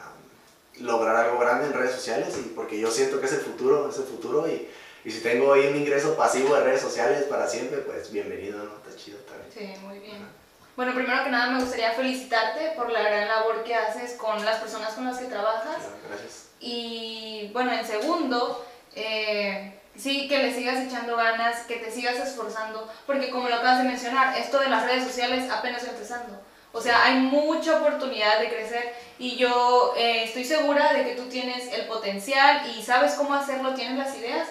lograr 0.80 1.16
algo 1.16 1.38
grande 1.38 1.66
en 1.66 1.72
redes 1.72 1.92
sociales 1.92 2.36
y 2.38 2.48
porque 2.50 2.78
yo 2.78 2.90
siento 2.90 3.20
que 3.20 3.26
es 3.26 3.32
el 3.32 3.40
futuro, 3.40 3.88
es 3.88 3.96
el 3.96 4.04
futuro 4.04 4.46
y, 4.48 4.68
y 5.04 5.10
si 5.10 5.20
tengo 5.20 5.52
ahí 5.52 5.68
un 5.68 5.76
ingreso 5.76 6.16
pasivo 6.16 6.54
de 6.54 6.64
redes 6.64 6.82
sociales 6.82 7.24
para 7.24 7.48
siempre, 7.48 7.78
pues 7.78 8.12
bienvenido, 8.12 8.58
¿no? 8.58 8.76
Está 8.76 8.96
chido 8.96 9.18
también. 9.20 9.50
Sí, 9.52 9.80
muy 9.84 9.98
bien. 10.00 10.45
Bueno, 10.76 10.94
primero 10.94 11.24
que 11.24 11.30
nada 11.30 11.50
me 11.50 11.60
gustaría 11.60 11.92
felicitarte 11.92 12.72
por 12.76 12.90
la 12.90 13.00
gran 13.00 13.26
labor 13.26 13.64
que 13.64 13.74
haces 13.74 14.12
con 14.12 14.44
las 14.44 14.58
personas 14.58 14.92
con 14.92 15.06
las 15.06 15.18
que 15.18 15.24
trabajas. 15.24 15.78
Gracias. 16.06 16.48
Y 16.60 17.48
bueno, 17.54 17.72
en 17.72 17.86
segundo, 17.86 18.62
eh, 18.94 19.80
sí, 19.96 20.28
que 20.28 20.38
le 20.38 20.54
sigas 20.54 20.84
echando 20.84 21.16
ganas, 21.16 21.62
que 21.62 21.76
te 21.76 21.90
sigas 21.90 22.16
esforzando, 22.16 22.90
porque 23.06 23.30
como 23.30 23.48
lo 23.48 23.56
acabas 23.56 23.78
de 23.78 23.88
mencionar, 23.88 24.36
esto 24.36 24.58
de 24.58 24.68
las 24.68 24.84
redes 24.84 25.04
sociales 25.04 25.50
apenas 25.50 25.82
empezando. 25.84 26.38
O 26.72 26.80
sea, 26.82 27.04
hay 27.04 27.20
mucha 27.20 27.78
oportunidad 27.78 28.38
de 28.38 28.50
crecer 28.50 28.94
y 29.18 29.36
yo 29.36 29.94
eh, 29.96 30.24
estoy 30.24 30.44
segura 30.44 30.92
de 30.92 31.04
que 31.04 31.14
tú 31.14 31.26
tienes 31.26 31.72
el 31.72 31.86
potencial 31.86 32.70
y 32.76 32.82
sabes 32.82 33.14
cómo 33.14 33.32
hacerlo, 33.32 33.72
tienes 33.72 33.96
las 33.96 34.14
ideas. 34.18 34.46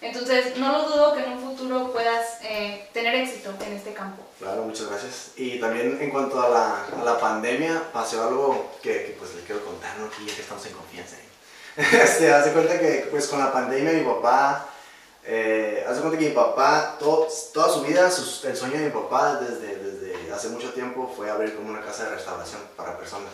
Entonces, 0.00 0.56
no 0.56 0.72
lo 0.72 0.88
dudo 0.88 1.14
que 1.14 1.24
en 1.24 1.32
un 1.32 1.40
futuro 1.40 1.92
puedas 1.92 2.38
eh, 2.42 2.88
tener 2.92 3.14
éxito 3.14 3.52
en 3.64 3.72
este 3.74 3.92
campo. 3.92 4.22
Claro, 4.38 4.62
muchas 4.62 4.88
gracias. 4.88 5.32
Y 5.36 5.60
también 5.60 5.98
en 6.00 6.10
cuanto 6.10 6.40
a 6.40 6.48
la, 6.48 6.84
a 6.84 7.04
la 7.04 7.18
pandemia, 7.18 7.82
pasó 7.92 8.26
algo 8.26 8.72
que, 8.82 9.04
que, 9.04 9.16
pues 9.18 9.34
le 9.34 9.42
quiero 9.42 9.64
contar, 9.64 9.98
¿no? 9.98 10.08
Que 10.10 10.24
ya 10.24 10.34
que 10.34 10.40
estamos 10.42 10.64
en 10.66 10.72
confianza. 10.72 11.16
¿eh? 11.16 12.06
Se 12.18 12.32
hace 12.32 12.52
cuenta 12.52 12.78
que 12.78 13.08
pues 13.10 13.28
con 13.28 13.38
la 13.38 13.52
pandemia 13.52 13.92
mi 13.92 14.04
papá 14.04 14.66
eh, 15.22 15.84
hace 15.86 16.00
cuenta 16.00 16.18
que 16.18 16.28
mi 16.28 16.34
papá, 16.34 16.96
toda 16.98 17.28
su 17.28 17.82
vida, 17.82 18.06
el 18.06 18.56
sueño 18.56 18.78
de 18.78 18.86
mi 18.86 18.90
papá 18.90 19.36
desde, 19.36 19.76
desde 19.76 20.32
hace 20.32 20.48
mucho 20.48 20.72
tiempo 20.72 21.12
fue 21.14 21.30
abrir 21.30 21.54
como 21.54 21.68
una 21.70 21.82
casa 21.82 22.04
de 22.04 22.16
restauración 22.16 22.60
para 22.76 22.96
personas. 22.96 23.30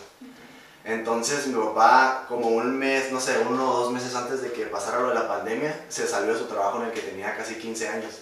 Entonces 0.87 1.47
mi 1.47 1.61
papá, 1.61 2.25
como 2.29 2.47
un 2.47 2.79
mes, 2.79 3.11
no 3.11 3.19
sé, 3.19 3.37
uno 3.39 3.69
o 3.69 3.79
dos 3.81 3.91
meses 3.91 4.15
antes 4.15 4.41
de 4.41 4.53
que 4.53 4.67
pasara 4.67 5.01
lo 5.01 5.09
de 5.09 5.15
la 5.15 5.27
pandemia, 5.27 5.85
se 5.89 6.07
salió 6.07 6.31
de 6.31 6.39
su 6.39 6.45
trabajo 6.45 6.79
en 6.79 6.87
el 6.87 6.93
que 6.93 7.01
tenía 7.01 7.35
casi 7.35 7.55
15 7.55 7.89
años. 7.89 8.21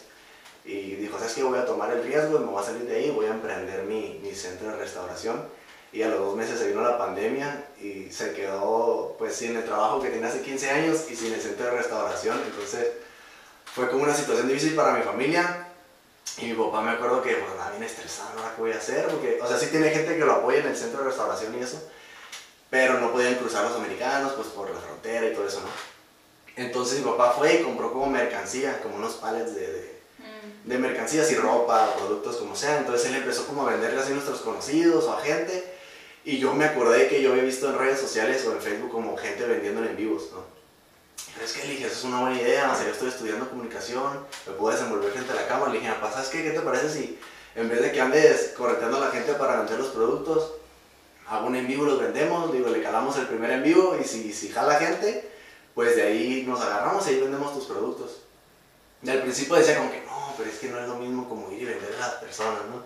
Y 0.65 0.95
dijo, 0.95 1.19
¿sabes 1.19 1.35
qué? 1.35 1.43
Voy 1.43 1.59
a 1.59 1.65
tomar 1.65 1.91
el 1.91 2.03
riesgo, 2.03 2.39
me 2.39 2.47
voy 2.47 2.59
a 2.59 2.65
salir 2.65 2.87
de 2.87 2.95
ahí, 2.95 3.11
voy 3.11 3.27
a 3.27 3.35
emprender 3.35 3.83
mi, 3.83 4.19
mi 4.23 4.33
centro 4.33 4.69
de 4.69 4.77
restauración. 4.77 5.47
Y 5.93 6.01
a 6.01 6.07
los 6.07 6.19
dos 6.19 6.35
meses 6.35 6.57
se 6.57 6.67
vino 6.67 6.81
la 6.81 6.97
pandemia 6.97 7.67
y 7.79 8.11
se 8.11 8.33
quedó 8.33 9.15
pues 9.19 9.35
sin 9.35 9.55
el 9.55 9.63
trabajo 9.63 10.01
que 10.01 10.09
tenía 10.09 10.27
hace 10.27 10.41
15 10.41 10.69
años 10.71 11.05
y 11.07 11.15
sin 11.15 11.33
el 11.35 11.41
centro 11.41 11.67
de 11.67 11.71
restauración. 11.71 12.41
Entonces 12.47 12.93
fue 13.65 13.91
como 13.91 14.05
una 14.05 14.15
situación 14.15 14.47
difícil 14.47 14.73
para 14.73 14.93
mi 14.93 15.03
familia. 15.03 15.67
Y 16.39 16.47
mi 16.47 16.53
papá 16.53 16.81
me 16.81 16.89
acuerdo 16.89 17.21
que 17.21 17.35
pues, 17.35 17.51
estaba 17.51 17.69
bien 17.69 17.83
estresado. 17.83 18.31
¿qué 18.55 18.61
voy 18.61 18.71
a 18.71 18.77
hacer? 18.77 19.05
Porque, 19.05 19.39
o 19.39 19.47
sea, 19.47 19.59
sí 19.59 19.67
tiene 19.67 19.91
gente 19.91 20.17
que 20.17 20.25
lo 20.25 20.33
apoya 20.33 20.61
en 20.61 20.67
el 20.67 20.75
centro 20.75 21.01
de 21.01 21.09
restauración 21.09 21.55
y 21.55 21.61
eso, 21.61 21.79
pero 22.75 22.99
no 22.99 23.13
podían 23.13 23.35
cruzar 23.35 23.63
los 23.63 23.77
americanos, 23.77 24.33
pues 24.33 24.49
por 24.49 24.69
la 24.69 24.77
frontera 24.77 25.25
y 25.25 25.33
todo 25.33 25.47
eso, 25.47 25.61
¿no? 25.61 25.69
Entonces 26.61 26.99
mi 26.99 27.05
papá 27.05 27.31
fue 27.31 27.53
y 27.53 27.63
compró 27.63 27.93
como 27.93 28.07
mercancía, 28.07 28.81
como 28.83 28.97
unos 28.97 29.13
palets 29.13 29.55
de, 29.55 30.01
mm. 30.17 30.69
de, 30.69 30.77
mercancías 30.77 31.31
y 31.31 31.35
ropa, 31.35 31.95
productos 31.95 32.35
como 32.35 32.53
sea. 32.53 32.79
Entonces 32.79 33.07
él 33.07 33.15
empezó 33.15 33.47
como 33.47 33.65
a 33.65 33.71
venderle 33.71 34.01
así 34.01 34.11
a 34.11 34.15
nuestros 34.15 34.41
conocidos 34.41 35.05
o 35.05 35.13
a 35.13 35.21
gente. 35.21 35.63
Y 36.25 36.37
yo 36.37 36.53
me 36.53 36.65
acordé 36.65 37.07
que 37.07 37.21
yo 37.21 37.31
había 37.31 37.43
visto 37.43 37.69
en 37.69 37.79
redes 37.79 37.97
sociales 37.97 38.45
o 38.45 38.51
en 38.51 38.59
Facebook 38.59 38.91
como 38.91 39.15
gente 39.15 39.45
vendiéndolo 39.45 39.87
en 39.87 39.95
vivos, 39.95 40.23
¿no? 40.33 40.43
es 41.41 41.53
que 41.53 41.65
le 41.65 41.75
dije, 41.75 41.85
eso 41.85 41.95
es 41.99 42.03
una 42.03 42.19
buena 42.19 42.41
idea, 42.41 42.69
o 42.73 42.75
sea, 42.75 42.85
yo 42.87 42.91
estoy 42.91 43.07
estudiando 43.07 43.49
comunicación, 43.49 44.19
me 44.47 44.53
puedo 44.53 44.75
desenvolver 44.75 45.13
frente 45.13 45.31
a 45.31 45.35
la 45.35 45.47
cámara. 45.47 45.71
Le 45.71 45.79
dije, 45.79 45.93
papá, 45.93 46.11
¿sabes 46.11 46.27
qué? 46.27 46.43
¿Qué 46.43 46.51
te 46.51 46.59
parece 46.59 46.89
si 46.89 47.19
en 47.55 47.69
vez 47.69 47.81
de 47.81 47.93
que 47.93 48.01
andes 48.01 48.53
correteando 48.57 48.97
a 48.97 48.99
la 48.99 49.11
gente 49.11 49.33
para 49.35 49.59
vender 49.59 49.79
los 49.79 49.89
productos, 49.89 50.51
hago 51.27 51.47
un 51.47 51.55
en 51.55 51.67
vivo, 51.67 51.85
los 51.85 51.99
vendemos, 51.99 52.51
digo, 52.51 52.69
le 52.69 52.81
calamos 52.81 53.17
el 53.17 53.27
primer 53.27 53.51
en 53.51 53.63
vivo 53.63 53.97
y 53.99 54.03
si, 54.03 54.31
si 54.31 54.49
jala 54.49 54.75
gente, 54.75 55.29
pues 55.73 55.95
de 55.95 56.03
ahí 56.03 56.45
nos 56.47 56.61
agarramos 56.61 57.05
y 57.07 57.11
ahí 57.11 57.21
vendemos 57.21 57.53
tus 57.53 57.65
productos. 57.65 58.21
Y 59.01 59.09
al 59.09 59.21
principio 59.21 59.55
decía 59.55 59.77
como 59.77 59.91
que 59.91 60.01
no, 60.01 60.33
pero 60.37 60.49
es 60.49 60.57
que 60.57 60.69
no 60.69 60.79
es 60.79 60.87
lo 60.87 60.95
mismo 60.95 61.27
como 61.27 61.51
ir 61.51 61.63
y 61.63 61.65
vender 61.65 61.95
a 61.95 61.99
las 61.99 62.13
personas, 62.15 62.61
¿no? 62.71 62.83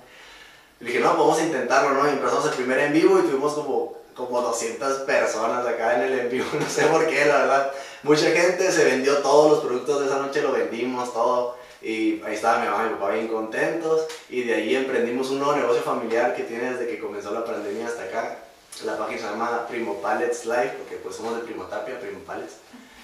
Le 0.79 0.87
dije, 0.87 0.99
no, 1.01 1.09
vamos 1.09 1.39
a 1.39 1.43
intentarlo, 1.43 1.91
¿no? 1.91 2.07
Y 2.07 2.11
empezamos 2.11 2.45
el 2.45 2.53
primer 2.53 2.79
en 2.79 2.93
vivo 2.93 3.19
y 3.19 3.23
tuvimos 3.23 3.53
como, 3.53 3.97
como 4.15 4.41
200 4.41 4.99
personas 5.01 5.65
acá 5.67 5.95
en 5.95 6.01
el 6.13 6.19
en 6.19 6.29
vivo, 6.29 6.47
no 6.59 6.69
sé 6.69 6.85
por 6.85 7.07
qué, 7.07 7.25
la 7.25 7.39
verdad. 7.39 7.71
Mucha 8.03 8.31
gente 8.31 8.71
se 8.71 8.85
vendió 8.85 9.17
todos 9.17 9.51
los 9.51 9.59
productos 9.65 9.99
de 9.99 10.07
esa 10.07 10.19
noche, 10.19 10.41
lo 10.41 10.53
vendimos 10.53 11.13
todo. 11.13 11.57
Y 11.81 12.21
ahí 12.23 12.35
estaba 12.35 12.59
mi 12.59 12.67
mamá 12.67 12.85
y 12.85 12.89
mi 12.89 12.95
papá 12.95 13.11
bien 13.11 13.27
contentos. 13.27 14.07
Y 14.29 14.43
de 14.43 14.55
ahí 14.55 14.75
emprendimos 14.75 15.29
un 15.29 15.39
nuevo 15.39 15.55
negocio 15.55 15.81
familiar 15.81 16.35
que 16.35 16.43
tiene 16.43 16.73
desde 16.73 16.87
que 16.87 16.99
comenzó 16.99 17.31
la 17.31 17.45
pandemia 17.45 17.87
hasta 17.87 18.03
acá. 18.03 18.37
La 18.83 18.97
página 18.97 19.19
se 19.19 19.27
llama 19.27 19.67
Primo 19.67 19.95
Pallets 20.01 20.45
Live, 20.45 20.75
porque 20.77 20.97
pues 20.97 21.15
somos 21.15 21.35
de 21.35 21.43
Primo 21.43 21.63
Tapia, 21.65 21.99
Primo 21.99 22.19
Pallets. 22.19 22.55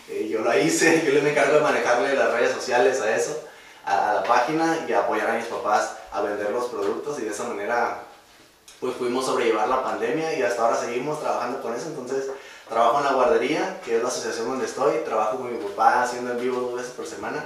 Eh, 0.10 0.28
yo 0.30 0.42
lo 0.42 0.58
hice, 0.58 1.04
yo 1.14 1.22
me 1.22 1.32
encargo 1.32 1.56
de 1.56 1.62
manejarle 1.62 2.16
las 2.16 2.32
redes 2.32 2.54
sociales 2.54 3.02
a 3.02 3.16
eso, 3.16 3.44
a, 3.86 4.14
la 4.16 4.24
página 4.24 4.86
y 4.88 4.94
apoyar 4.94 5.30
a 5.30 5.34
mis 5.34 5.46
papás 5.46 5.96
a 6.12 6.22
vender 6.22 6.52
los 6.52 6.66
productos. 6.66 7.20
Y 7.20 7.24
de 7.24 7.32
esa 7.32 7.46
manera 7.46 8.02
pues 8.82 8.96
pudimos 8.96 9.26
sobrellevar 9.26 9.70
la 9.70 9.84
pandemia 9.84 10.38
y 10.38 10.44
hasta 10.44 10.62
ahora 10.62 10.78
seguimos 10.78 11.22
trabajando 11.22 11.62
con 11.62 11.74
eso. 11.74 11.88
Entonces 11.88 12.26
trabajo 12.68 13.00
en 13.00 13.06
la 13.06 13.14
guardería, 13.14 13.80
que 13.84 13.96
es 13.96 14.04
la 14.04 14.10
asociación 14.10 14.50
donde 14.50 14.66
estoy. 14.66 15.00
Trabajo 15.06 15.38
con 15.38 15.52
mi 15.52 15.64
papá 15.64 16.04
haciendo 16.04 16.32
en 16.32 16.42
vivo 16.42 16.60
dos 16.60 16.76
veces 16.76 16.92
por 16.92 17.08
semana 17.08 17.46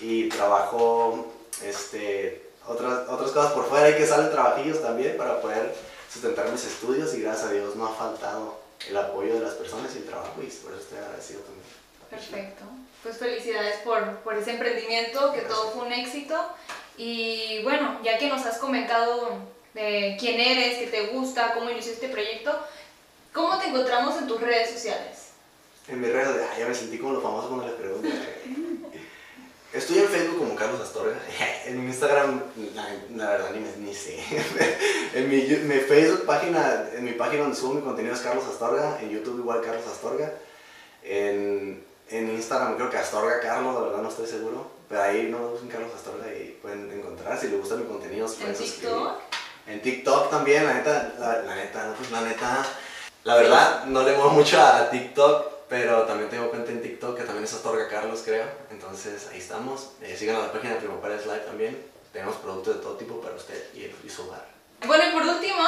y 0.00 0.28
trabajo 0.28 1.32
este, 1.64 2.50
otras, 2.66 3.08
otras 3.08 3.30
cosas 3.30 3.52
por 3.52 3.68
fuera 3.68 3.90
y 3.90 3.96
que 3.96 4.06
salen 4.06 4.30
trabajillos 4.30 4.82
también 4.82 5.16
para 5.16 5.40
poder 5.40 5.74
sustentar 6.12 6.50
mis 6.50 6.64
estudios 6.64 7.14
y 7.14 7.22
gracias 7.22 7.48
a 7.48 7.52
Dios 7.52 7.76
no 7.76 7.86
ha 7.86 7.94
faltado 7.94 8.58
el 8.88 8.96
apoyo 8.96 9.34
de 9.34 9.40
las 9.40 9.54
personas 9.54 9.94
y 9.94 9.98
el 9.98 10.04
trabajo 10.04 10.34
y 10.36 10.46
por 10.46 10.72
eso 10.72 10.82
estoy 10.82 10.98
agradecido 10.98 11.40
también. 11.40 11.66
Perfecto. 12.10 12.64
Pues 13.02 13.18
felicidades 13.18 13.76
por, 13.84 14.18
por 14.18 14.36
ese 14.36 14.52
emprendimiento, 14.52 15.32
que 15.32 15.42
todo 15.42 15.70
fue 15.70 15.86
un 15.86 15.92
éxito. 15.92 16.36
Y 16.96 17.62
bueno, 17.62 18.00
ya 18.02 18.18
que 18.18 18.28
nos 18.28 18.44
has 18.46 18.58
comentado 18.58 19.30
de 19.74 20.16
quién 20.18 20.40
eres, 20.40 20.78
qué 20.78 20.86
te 20.86 21.06
gusta, 21.08 21.52
cómo 21.52 21.70
inició 21.70 21.92
este 21.92 22.08
proyecto, 22.08 22.58
¿cómo 23.32 23.58
te 23.58 23.68
encontramos 23.68 24.16
en 24.16 24.26
tus 24.26 24.40
redes 24.40 24.70
sociales? 24.70 25.30
En 25.88 26.00
mis 26.00 26.10
redes, 26.10 26.42
ah, 26.42 26.58
ya 26.58 26.66
me 26.66 26.74
sentí 26.74 26.98
como 26.98 27.12
lo 27.12 27.20
famoso 27.20 27.48
cuando 27.48 27.66
les 27.66 27.76
pregunto. 27.76 28.08
Estoy 29.72 29.98
en 29.98 30.08
Facebook 30.08 30.38
como 30.38 30.56
Carlos 30.56 30.80
Astorga. 30.80 31.16
En 31.66 31.82
Instagram, 31.82 32.40
la, 33.16 33.30
verdad, 33.30 33.50
ni, 33.50 33.84
ni 33.84 33.92
sé. 33.92 34.22
en 35.14 35.28
mi, 35.28 35.42
mi, 35.42 35.80
Facebook 35.80 36.24
página, 36.24 36.84
en 36.94 37.04
mi 37.04 37.12
página 37.12 37.42
donde 37.42 37.56
subo 37.56 37.74
mi 37.74 37.82
contenido 37.82 38.14
es 38.14 38.20
Carlos 38.20 38.44
Astorga. 38.46 38.98
En 39.00 39.10
YouTube 39.10 39.40
igual 39.40 39.62
Carlos 39.62 39.84
Astorga. 39.86 40.32
En, 41.02 41.84
en 42.08 42.30
Instagram 42.30 42.76
creo 42.76 42.88
que 42.88 42.98
Astorga 42.98 43.40
Carlos, 43.40 43.74
la 43.74 43.80
verdad 43.80 44.02
no 44.02 44.08
estoy 44.08 44.26
seguro. 44.26 44.70
Pero 44.88 45.02
ahí 45.02 45.28
no 45.28 45.38
busquen 45.38 45.68
Carlos 45.68 45.90
Astorga 45.94 46.32
y 46.32 46.56
pueden 46.62 46.90
encontrar. 46.92 47.36
Si 47.38 47.48
les 47.48 47.58
gusta 47.58 47.74
mi 47.74 47.84
contenido, 47.84 48.28
¿En 48.46 48.54
TikTok? 48.54 49.18
En 49.66 49.82
TikTok 49.82 50.30
también, 50.30 50.64
la 50.64 50.74
neta, 50.74 51.14
la, 51.18 51.42
la 51.42 51.56
neta, 51.56 51.94
pues 51.98 52.12
la 52.12 52.20
neta. 52.20 52.64
La 53.24 53.34
verdad, 53.34 53.86
no 53.86 54.04
le 54.04 54.14
muevo 54.14 54.30
mucho 54.30 54.60
a 54.60 54.88
TikTok 54.88 55.55
pero 55.68 56.02
también 56.02 56.30
tengo 56.30 56.50
cuenta 56.50 56.70
en 56.70 56.82
TikTok 56.82 57.16
que 57.16 57.24
también 57.24 57.44
es 57.44 57.52
Astorga 57.52 57.88
Carlos, 57.88 58.22
creo. 58.24 58.46
Entonces 58.70 59.28
ahí 59.32 59.38
estamos. 59.38 59.90
Eh, 60.00 60.16
sigan 60.16 60.36
a 60.36 60.40
la 60.40 60.52
página 60.52 60.74
de 60.74 60.80
Primo 60.80 61.00
Pérez 61.00 61.26
Live 61.26 61.40
también. 61.40 61.86
Tenemos 62.12 62.36
productos 62.36 62.76
de 62.76 62.82
todo 62.82 62.96
tipo 62.96 63.20
para 63.20 63.34
usted 63.34 63.62
y, 63.74 63.80
y 64.06 64.10
su 64.10 64.22
hogar. 64.22 64.46
Bueno, 64.86 65.04
y 65.08 65.12
por 65.12 65.22
último, 65.22 65.62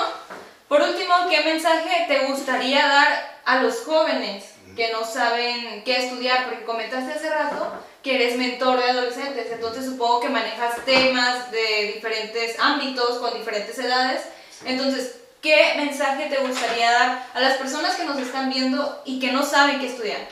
por 0.68 0.82
último, 0.82 1.14
¿qué 1.28 1.42
mensaje 1.44 2.06
te 2.06 2.26
gustaría 2.26 2.86
dar 2.86 3.40
a 3.44 3.62
los 3.62 3.80
jóvenes 3.80 4.44
que 4.76 4.92
no 4.92 5.04
saben 5.04 5.82
qué 5.84 6.04
estudiar? 6.04 6.48
Porque 6.48 6.64
comentaste 6.64 7.12
hace 7.12 7.30
rato 7.30 7.72
que 8.02 8.14
eres 8.14 8.36
mentor 8.36 8.78
de 8.78 8.90
adolescentes, 8.90 9.50
entonces 9.50 9.84
supongo 9.84 10.20
que 10.20 10.28
manejas 10.28 10.84
temas 10.84 11.50
de 11.50 11.92
diferentes 11.94 12.58
ámbitos, 12.60 13.18
con 13.18 13.34
diferentes 13.34 13.78
edades. 13.78 14.22
Entonces, 14.64 15.16
¿qué 15.40 15.74
mensaje 15.76 16.28
te 16.28 16.38
gustaría 16.38 16.90
dar 16.90 17.26
a 17.34 17.40
las 17.40 17.58
personas 17.58 17.96
que 17.96 18.04
nos 18.04 18.18
están 18.18 18.50
viendo 18.50 19.02
y 19.04 19.20
que 19.20 19.32
no 19.32 19.44
saben 19.44 19.80
qué 19.80 19.86
estudiar? 19.86 20.28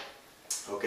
Ok, 0.72 0.84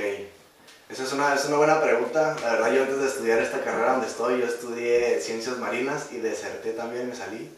esa 0.89 1.03
es 1.03 1.13
una, 1.13 1.35
es 1.35 1.45
una 1.45 1.57
buena 1.57 1.81
pregunta. 1.81 2.35
La 2.41 2.53
verdad, 2.53 2.71
yo 2.71 2.81
antes 2.83 2.99
de 2.99 3.07
estudiar 3.07 3.39
esta 3.39 3.63
carrera 3.63 3.93
donde 3.93 4.07
estoy, 4.07 4.39
yo 4.39 4.45
estudié 4.45 5.21
ciencias 5.21 5.57
marinas 5.57 6.07
y 6.11 6.17
deserté 6.17 6.71
también, 6.71 7.09
me 7.09 7.15
salí. 7.15 7.49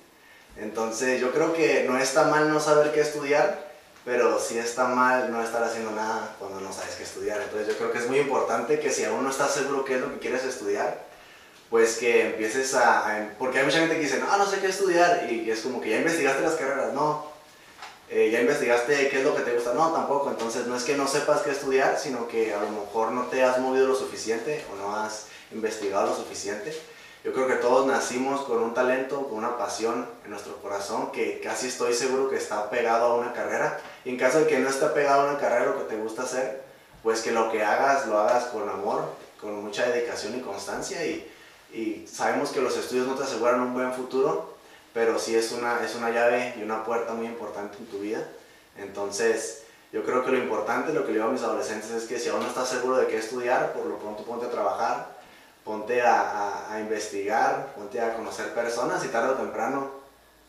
Entonces, 0.58 1.20
yo 1.22 1.32
creo 1.32 1.54
que 1.54 1.86
no 1.88 1.98
está 1.98 2.26
mal 2.26 2.50
no 2.50 2.60
saber 2.60 2.92
qué 2.92 3.02
estudiar, 3.02 3.72
pero 4.04 4.40
sí 4.40 4.58
está 4.58 4.86
mal 4.86 5.32
no 5.32 5.42
estar 5.42 5.64
haciendo 5.64 5.92
nada 5.92 6.36
cuando 6.40 6.60
no 6.60 6.74
sabes 6.74 6.96
qué 6.96 7.04
estudiar. 7.04 7.42
Entonces, 7.42 7.70
yo 7.70 7.78
creo 7.78 7.92
que 7.92 8.00
es 8.00 8.08
muy 8.08 8.20
importante 8.20 8.80
que 8.80 8.92
si 8.92 9.06
aún 9.06 9.24
no 9.24 9.30
estás 9.30 9.54
seguro 9.54 9.86
qué 9.86 9.96
es 9.96 10.02
lo 10.02 10.12
que 10.14 10.20
quieres 10.20 10.44
estudiar, 10.44 11.11
pues 11.72 11.98
que 11.98 12.28
empieces 12.28 12.76
a, 12.76 13.30
Porque 13.40 13.60
hay 13.60 13.66
mucha 13.66 13.80
gente 13.80 13.96
que 13.96 14.02
dice, 14.02 14.20
no, 14.20 14.38
no 14.38 14.46
sé 14.46 14.60
qué 14.60 14.68
estudiar, 14.68 15.26
y 15.32 15.50
es 15.50 15.62
como 15.62 15.80
que 15.80 15.90
ya 15.90 15.98
investigaste 15.98 16.44
las 16.44 16.56
carreras, 16.56 16.94
no. 16.94 17.32
Eh, 18.10 18.30
ya 18.30 18.42
investigaste 18.42 19.08
qué 19.08 19.20
es 19.20 19.24
lo 19.24 19.34
que 19.34 19.44
te 19.44 19.54
gusta, 19.54 19.74
no, 19.74 19.90
tampoco. 19.94 20.30
Entonces 20.30 20.68
no 20.68 20.76
es 20.76 20.84
que 20.84 20.98
no 20.98 21.08
sepas 21.08 21.44
qué 21.44 21.52
estudiar, 21.52 21.98
sino 21.98 22.28
que 22.28 22.54
a 22.54 22.62
lo 22.62 22.70
mejor 22.72 23.14
no 23.14 23.28
te 23.28 23.42
has 23.42 23.58
movido 23.60 23.88
lo 23.88 23.96
suficiente 23.96 24.66
o 24.74 24.76
no 24.76 24.98
has 24.98 25.28
investigado 25.54 26.08
lo 26.08 26.16
suficiente. 26.16 26.78
Yo 27.24 27.32
creo 27.32 27.48
que 27.48 27.56
todos 27.56 27.88
nacimos 27.88 28.42
con 28.42 28.62
un 28.62 28.74
talento, 28.74 29.30
con 29.30 29.38
una 29.38 29.58
pasión 29.58 30.06
en 30.26 30.32
nuestro 30.32 30.58
corazón 30.58 31.14
que 31.14 31.40
casi 31.40 31.68
estoy 31.68 31.94
seguro 31.94 32.30
que 32.30 32.36
está 32.36 32.70
pegado 32.70 33.06
a 33.06 33.16
una 33.16 33.32
carrera. 33.32 33.80
Y 34.04 34.10
en 34.10 34.18
caso 34.18 34.40
de 34.40 34.48
que 34.48 34.60
no 34.60 34.68
esté 34.68 34.88
pegado 34.88 35.22
a 35.22 35.32
una 35.32 35.40
carrera 35.40 35.68
lo 35.68 35.78
que 35.78 35.96
te 35.96 36.02
gusta 36.02 36.24
hacer, 36.24 36.64
pues 37.02 37.22
que 37.22 37.32
lo 37.32 37.50
que 37.50 37.64
hagas 37.64 38.08
lo 38.08 38.20
hagas 38.20 38.46
con 38.48 38.68
amor, 38.68 39.06
con 39.40 39.64
mucha 39.64 39.88
dedicación 39.90 40.38
y 40.38 40.42
constancia 40.42 41.06
y, 41.06 41.32
y 41.74 42.06
sabemos 42.08 42.50
que 42.52 42.62
los 42.62 42.76
estudios 42.78 43.08
no 43.08 43.16
te 43.16 43.24
aseguran 43.24 43.62
un 43.62 43.74
buen 43.74 43.94
futuro, 43.94 44.56
pero 44.94 45.18
sí 45.20 45.36
es 45.36 45.52
una, 45.52 45.84
es 45.84 45.96
una 45.96 46.10
llave 46.10 46.54
y 46.58 46.64
una 46.64 46.84
puerta 46.84 47.14
muy 47.14 47.26
importante 47.26 47.78
en 47.78 47.86
tu 47.86 48.00
vida. 48.00 48.28
Entonces, 48.78 49.64
yo 49.92 50.04
creo 50.04 50.24
que 50.26 50.32
lo 50.32 50.38
importante, 50.38 50.94
lo 50.94 51.02
que 51.02 51.10
le 51.12 51.20
digo 51.20 51.30
a 51.30 51.32
mis 51.32 51.44
adolescentes 51.44 51.92
es 51.92 52.06
que 52.06 52.20
si 52.20 52.30
aún 52.30 52.42
no 52.42 52.48
estás 52.48 52.70
seguro 52.70 52.98
de 52.98 53.08
qué 53.08 53.18
estudiar, 53.18 53.74
por 53.74 53.86
lo 53.86 53.98
pronto 54.00 54.24
ponte 54.24 54.46
a 54.46 54.52
trabajar, 54.52 55.20
ponte 55.64 56.02
a, 56.02 56.74
a, 56.74 56.80
investigar, 56.80 57.74
ponte 57.76 58.02
a 58.02 58.16
conocer 58.16 58.54
personas 58.54 59.04
y 59.06 59.10
tarde 59.10 59.34
o 59.34 59.36
temprano 59.36 59.92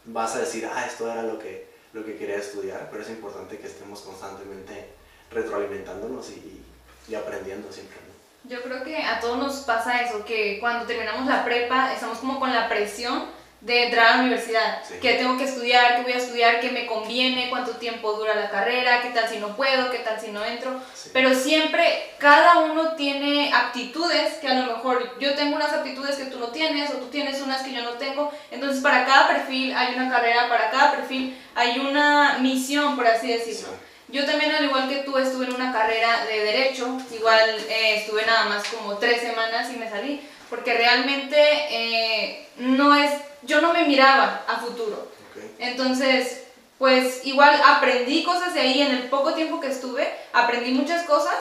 vas 0.04 0.34
a 0.34 0.40
decir, 0.40 0.68
ah, 0.72 0.86
esto 0.86 1.10
era 1.10 1.22
lo 1.22 1.38
que, 1.38 1.68
lo 1.92 2.04
que 2.04 2.16
quería 2.16 2.36
estudiar, 2.36 2.88
pero 2.90 3.02
es 3.02 3.10
importante 3.10 3.58
que 3.58 3.66
estemos 3.66 4.00
constantemente 4.00 4.88
retroalimentándonos 5.30 6.30
y, 6.30 6.64
y 7.08 7.14
aprendiendo 7.14 7.72
siempre. 7.72 8.11
Yo 8.44 8.60
creo 8.62 8.82
que 8.82 8.96
a 8.96 9.20
todos 9.20 9.38
nos 9.38 9.54
pasa 9.60 10.02
eso, 10.02 10.24
que 10.24 10.58
cuando 10.58 10.84
terminamos 10.84 11.26
la 11.26 11.44
prepa 11.44 11.92
estamos 11.92 12.18
como 12.18 12.40
con 12.40 12.52
la 12.52 12.68
presión 12.68 13.24
de 13.60 13.84
entrar 13.84 14.06
a 14.06 14.16
la 14.16 14.22
universidad, 14.22 14.82
que 15.00 15.14
tengo 15.14 15.38
que 15.38 15.44
estudiar, 15.44 15.94
que 15.94 16.02
voy 16.02 16.12
a 16.14 16.16
estudiar, 16.16 16.60
que 16.60 16.72
me 16.72 16.86
conviene, 16.86 17.48
cuánto 17.48 17.76
tiempo 17.76 18.14
dura 18.14 18.34
la 18.34 18.50
carrera, 18.50 19.00
qué 19.02 19.10
tal 19.10 19.28
si 19.28 19.38
no 19.38 19.54
puedo, 19.54 19.88
qué 19.92 19.98
tal 19.98 20.20
si 20.20 20.32
no 20.32 20.44
entro, 20.44 20.80
pero 21.12 21.32
siempre 21.32 22.10
cada 22.18 22.58
uno 22.58 22.96
tiene 22.96 23.52
aptitudes 23.54 24.34
que 24.40 24.48
a 24.48 24.54
lo 24.54 24.74
mejor 24.74 25.16
yo 25.20 25.36
tengo 25.36 25.54
unas 25.54 25.72
aptitudes 25.72 26.16
que 26.16 26.24
tú 26.24 26.40
no 26.40 26.48
tienes 26.48 26.90
o 26.90 26.94
tú 26.94 27.06
tienes 27.06 27.40
unas 27.40 27.62
que 27.62 27.72
yo 27.72 27.82
no 27.82 27.90
tengo, 27.90 28.32
entonces 28.50 28.82
para 28.82 29.06
cada 29.06 29.28
perfil 29.28 29.72
hay 29.76 29.94
una 29.94 30.10
carrera, 30.10 30.48
para 30.48 30.72
cada 30.72 30.90
perfil 30.96 31.38
hay 31.54 31.78
una 31.78 32.38
misión, 32.40 32.96
por 32.96 33.06
así 33.06 33.28
decirlo. 33.28 33.68
Yo 34.12 34.26
también, 34.26 34.52
al 34.52 34.66
igual 34.66 34.90
que 34.90 34.96
tú, 34.96 35.16
estuve 35.16 35.46
en 35.46 35.54
una 35.54 35.72
carrera 35.72 36.26
de 36.26 36.44
derecho, 36.44 36.98
igual 37.10 37.48
eh, 37.68 37.96
estuve 37.96 38.26
nada 38.26 38.44
más 38.44 38.62
como 38.68 38.98
tres 38.98 39.22
semanas 39.22 39.72
y 39.72 39.78
me 39.78 39.88
salí, 39.88 40.20
porque 40.50 40.74
realmente 40.74 41.34
eh, 41.70 42.46
no 42.58 42.94
es, 42.94 43.10
yo 43.42 43.62
no 43.62 43.72
me 43.72 43.86
miraba 43.86 44.44
a 44.46 44.58
futuro. 44.58 45.10
Entonces, 45.58 46.42
pues 46.78 47.24
igual 47.24 47.58
aprendí 47.64 48.22
cosas 48.22 48.52
de 48.52 48.60
ahí 48.60 48.82
en 48.82 48.90
el 48.90 49.04
poco 49.04 49.32
tiempo 49.32 49.60
que 49.60 49.68
estuve, 49.68 50.06
aprendí 50.34 50.72
muchas 50.72 51.04
cosas 51.04 51.36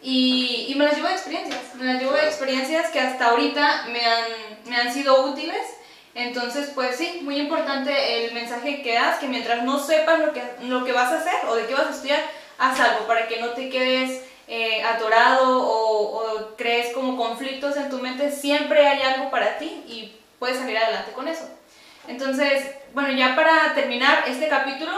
y, 0.00 0.66
y 0.68 0.74
me 0.76 0.86
las 0.86 0.96
llevo 0.96 1.08
de 1.08 1.14
experiencias, 1.14 1.74
me 1.74 1.84
las 1.84 2.00
llevo 2.00 2.14
de 2.14 2.26
experiencias 2.26 2.90
que 2.90 3.00
hasta 3.00 3.26
ahorita 3.26 3.86
me 3.88 4.00
han, 4.00 4.24
me 4.64 4.76
han 4.76 4.94
sido 4.94 5.26
útiles 5.26 5.62
entonces, 6.14 6.70
pues 6.74 6.96
sí, 6.96 7.20
muy 7.22 7.38
importante 7.38 8.24
el 8.24 8.34
mensaje 8.34 8.82
que 8.82 8.94
das, 8.94 9.18
que 9.18 9.26
mientras 9.26 9.64
no 9.64 9.78
sepas 9.78 10.20
lo 10.20 10.32
que, 10.32 10.42
lo 10.62 10.84
que 10.84 10.92
vas 10.92 11.12
a 11.12 11.18
hacer 11.18 11.34
o 11.48 11.56
de 11.56 11.66
qué 11.66 11.74
vas 11.74 11.86
a 11.86 11.90
estudiar, 11.90 12.22
haz 12.58 12.78
algo 12.80 13.06
para 13.06 13.26
que 13.26 13.40
no 13.40 13.50
te 13.50 13.68
quedes 13.68 14.22
eh, 14.46 14.82
atorado 14.84 15.66
o, 15.66 16.18
o 16.18 16.56
crees 16.56 16.94
como 16.94 17.16
conflictos 17.16 17.76
en 17.76 17.90
tu 17.90 17.98
mente, 17.98 18.30
siempre 18.30 18.86
hay 18.86 19.02
algo 19.02 19.30
para 19.30 19.58
ti 19.58 19.82
y 19.86 20.14
puedes 20.38 20.58
salir 20.58 20.78
adelante 20.78 21.12
con 21.12 21.26
eso. 21.26 21.48
Entonces, 22.06 22.64
bueno, 22.92 23.10
ya 23.12 23.34
para 23.34 23.74
terminar 23.74 24.24
este 24.28 24.48
capítulo, 24.48 24.92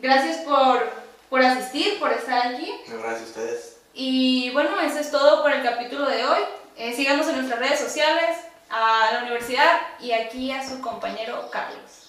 gracias 0.00 0.38
por, 0.38 0.88
por 1.28 1.42
asistir, 1.42 1.98
por 1.98 2.12
estar 2.12 2.46
aquí. 2.46 2.72
Gracias 2.86 3.20
a 3.20 3.24
ustedes. 3.24 3.76
Y 3.92 4.50
bueno, 4.50 4.80
eso 4.80 4.98
es 4.98 5.10
todo 5.10 5.42
por 5.42 5.52
el 5.52 5.62
capítulo 5.62 6.08
de 6.08 6.24
hoy. 6.24 6.40
Eh, 6.76 6.94
síganos 6.94 7.28
en 7.28 7.36
nuestras 7.36 7.60
redes 7.60 7.80
sociales, 7.80 8.38
a 8.72 9.12
la 9.12 9.18
universidad 9.20 9.80
y 10.00 10.12
aquí 10.12 10.50
a 10.50 10.66
su 10.66 10.80
compañero 10.80 11.50
Carlos. 11.50 12.01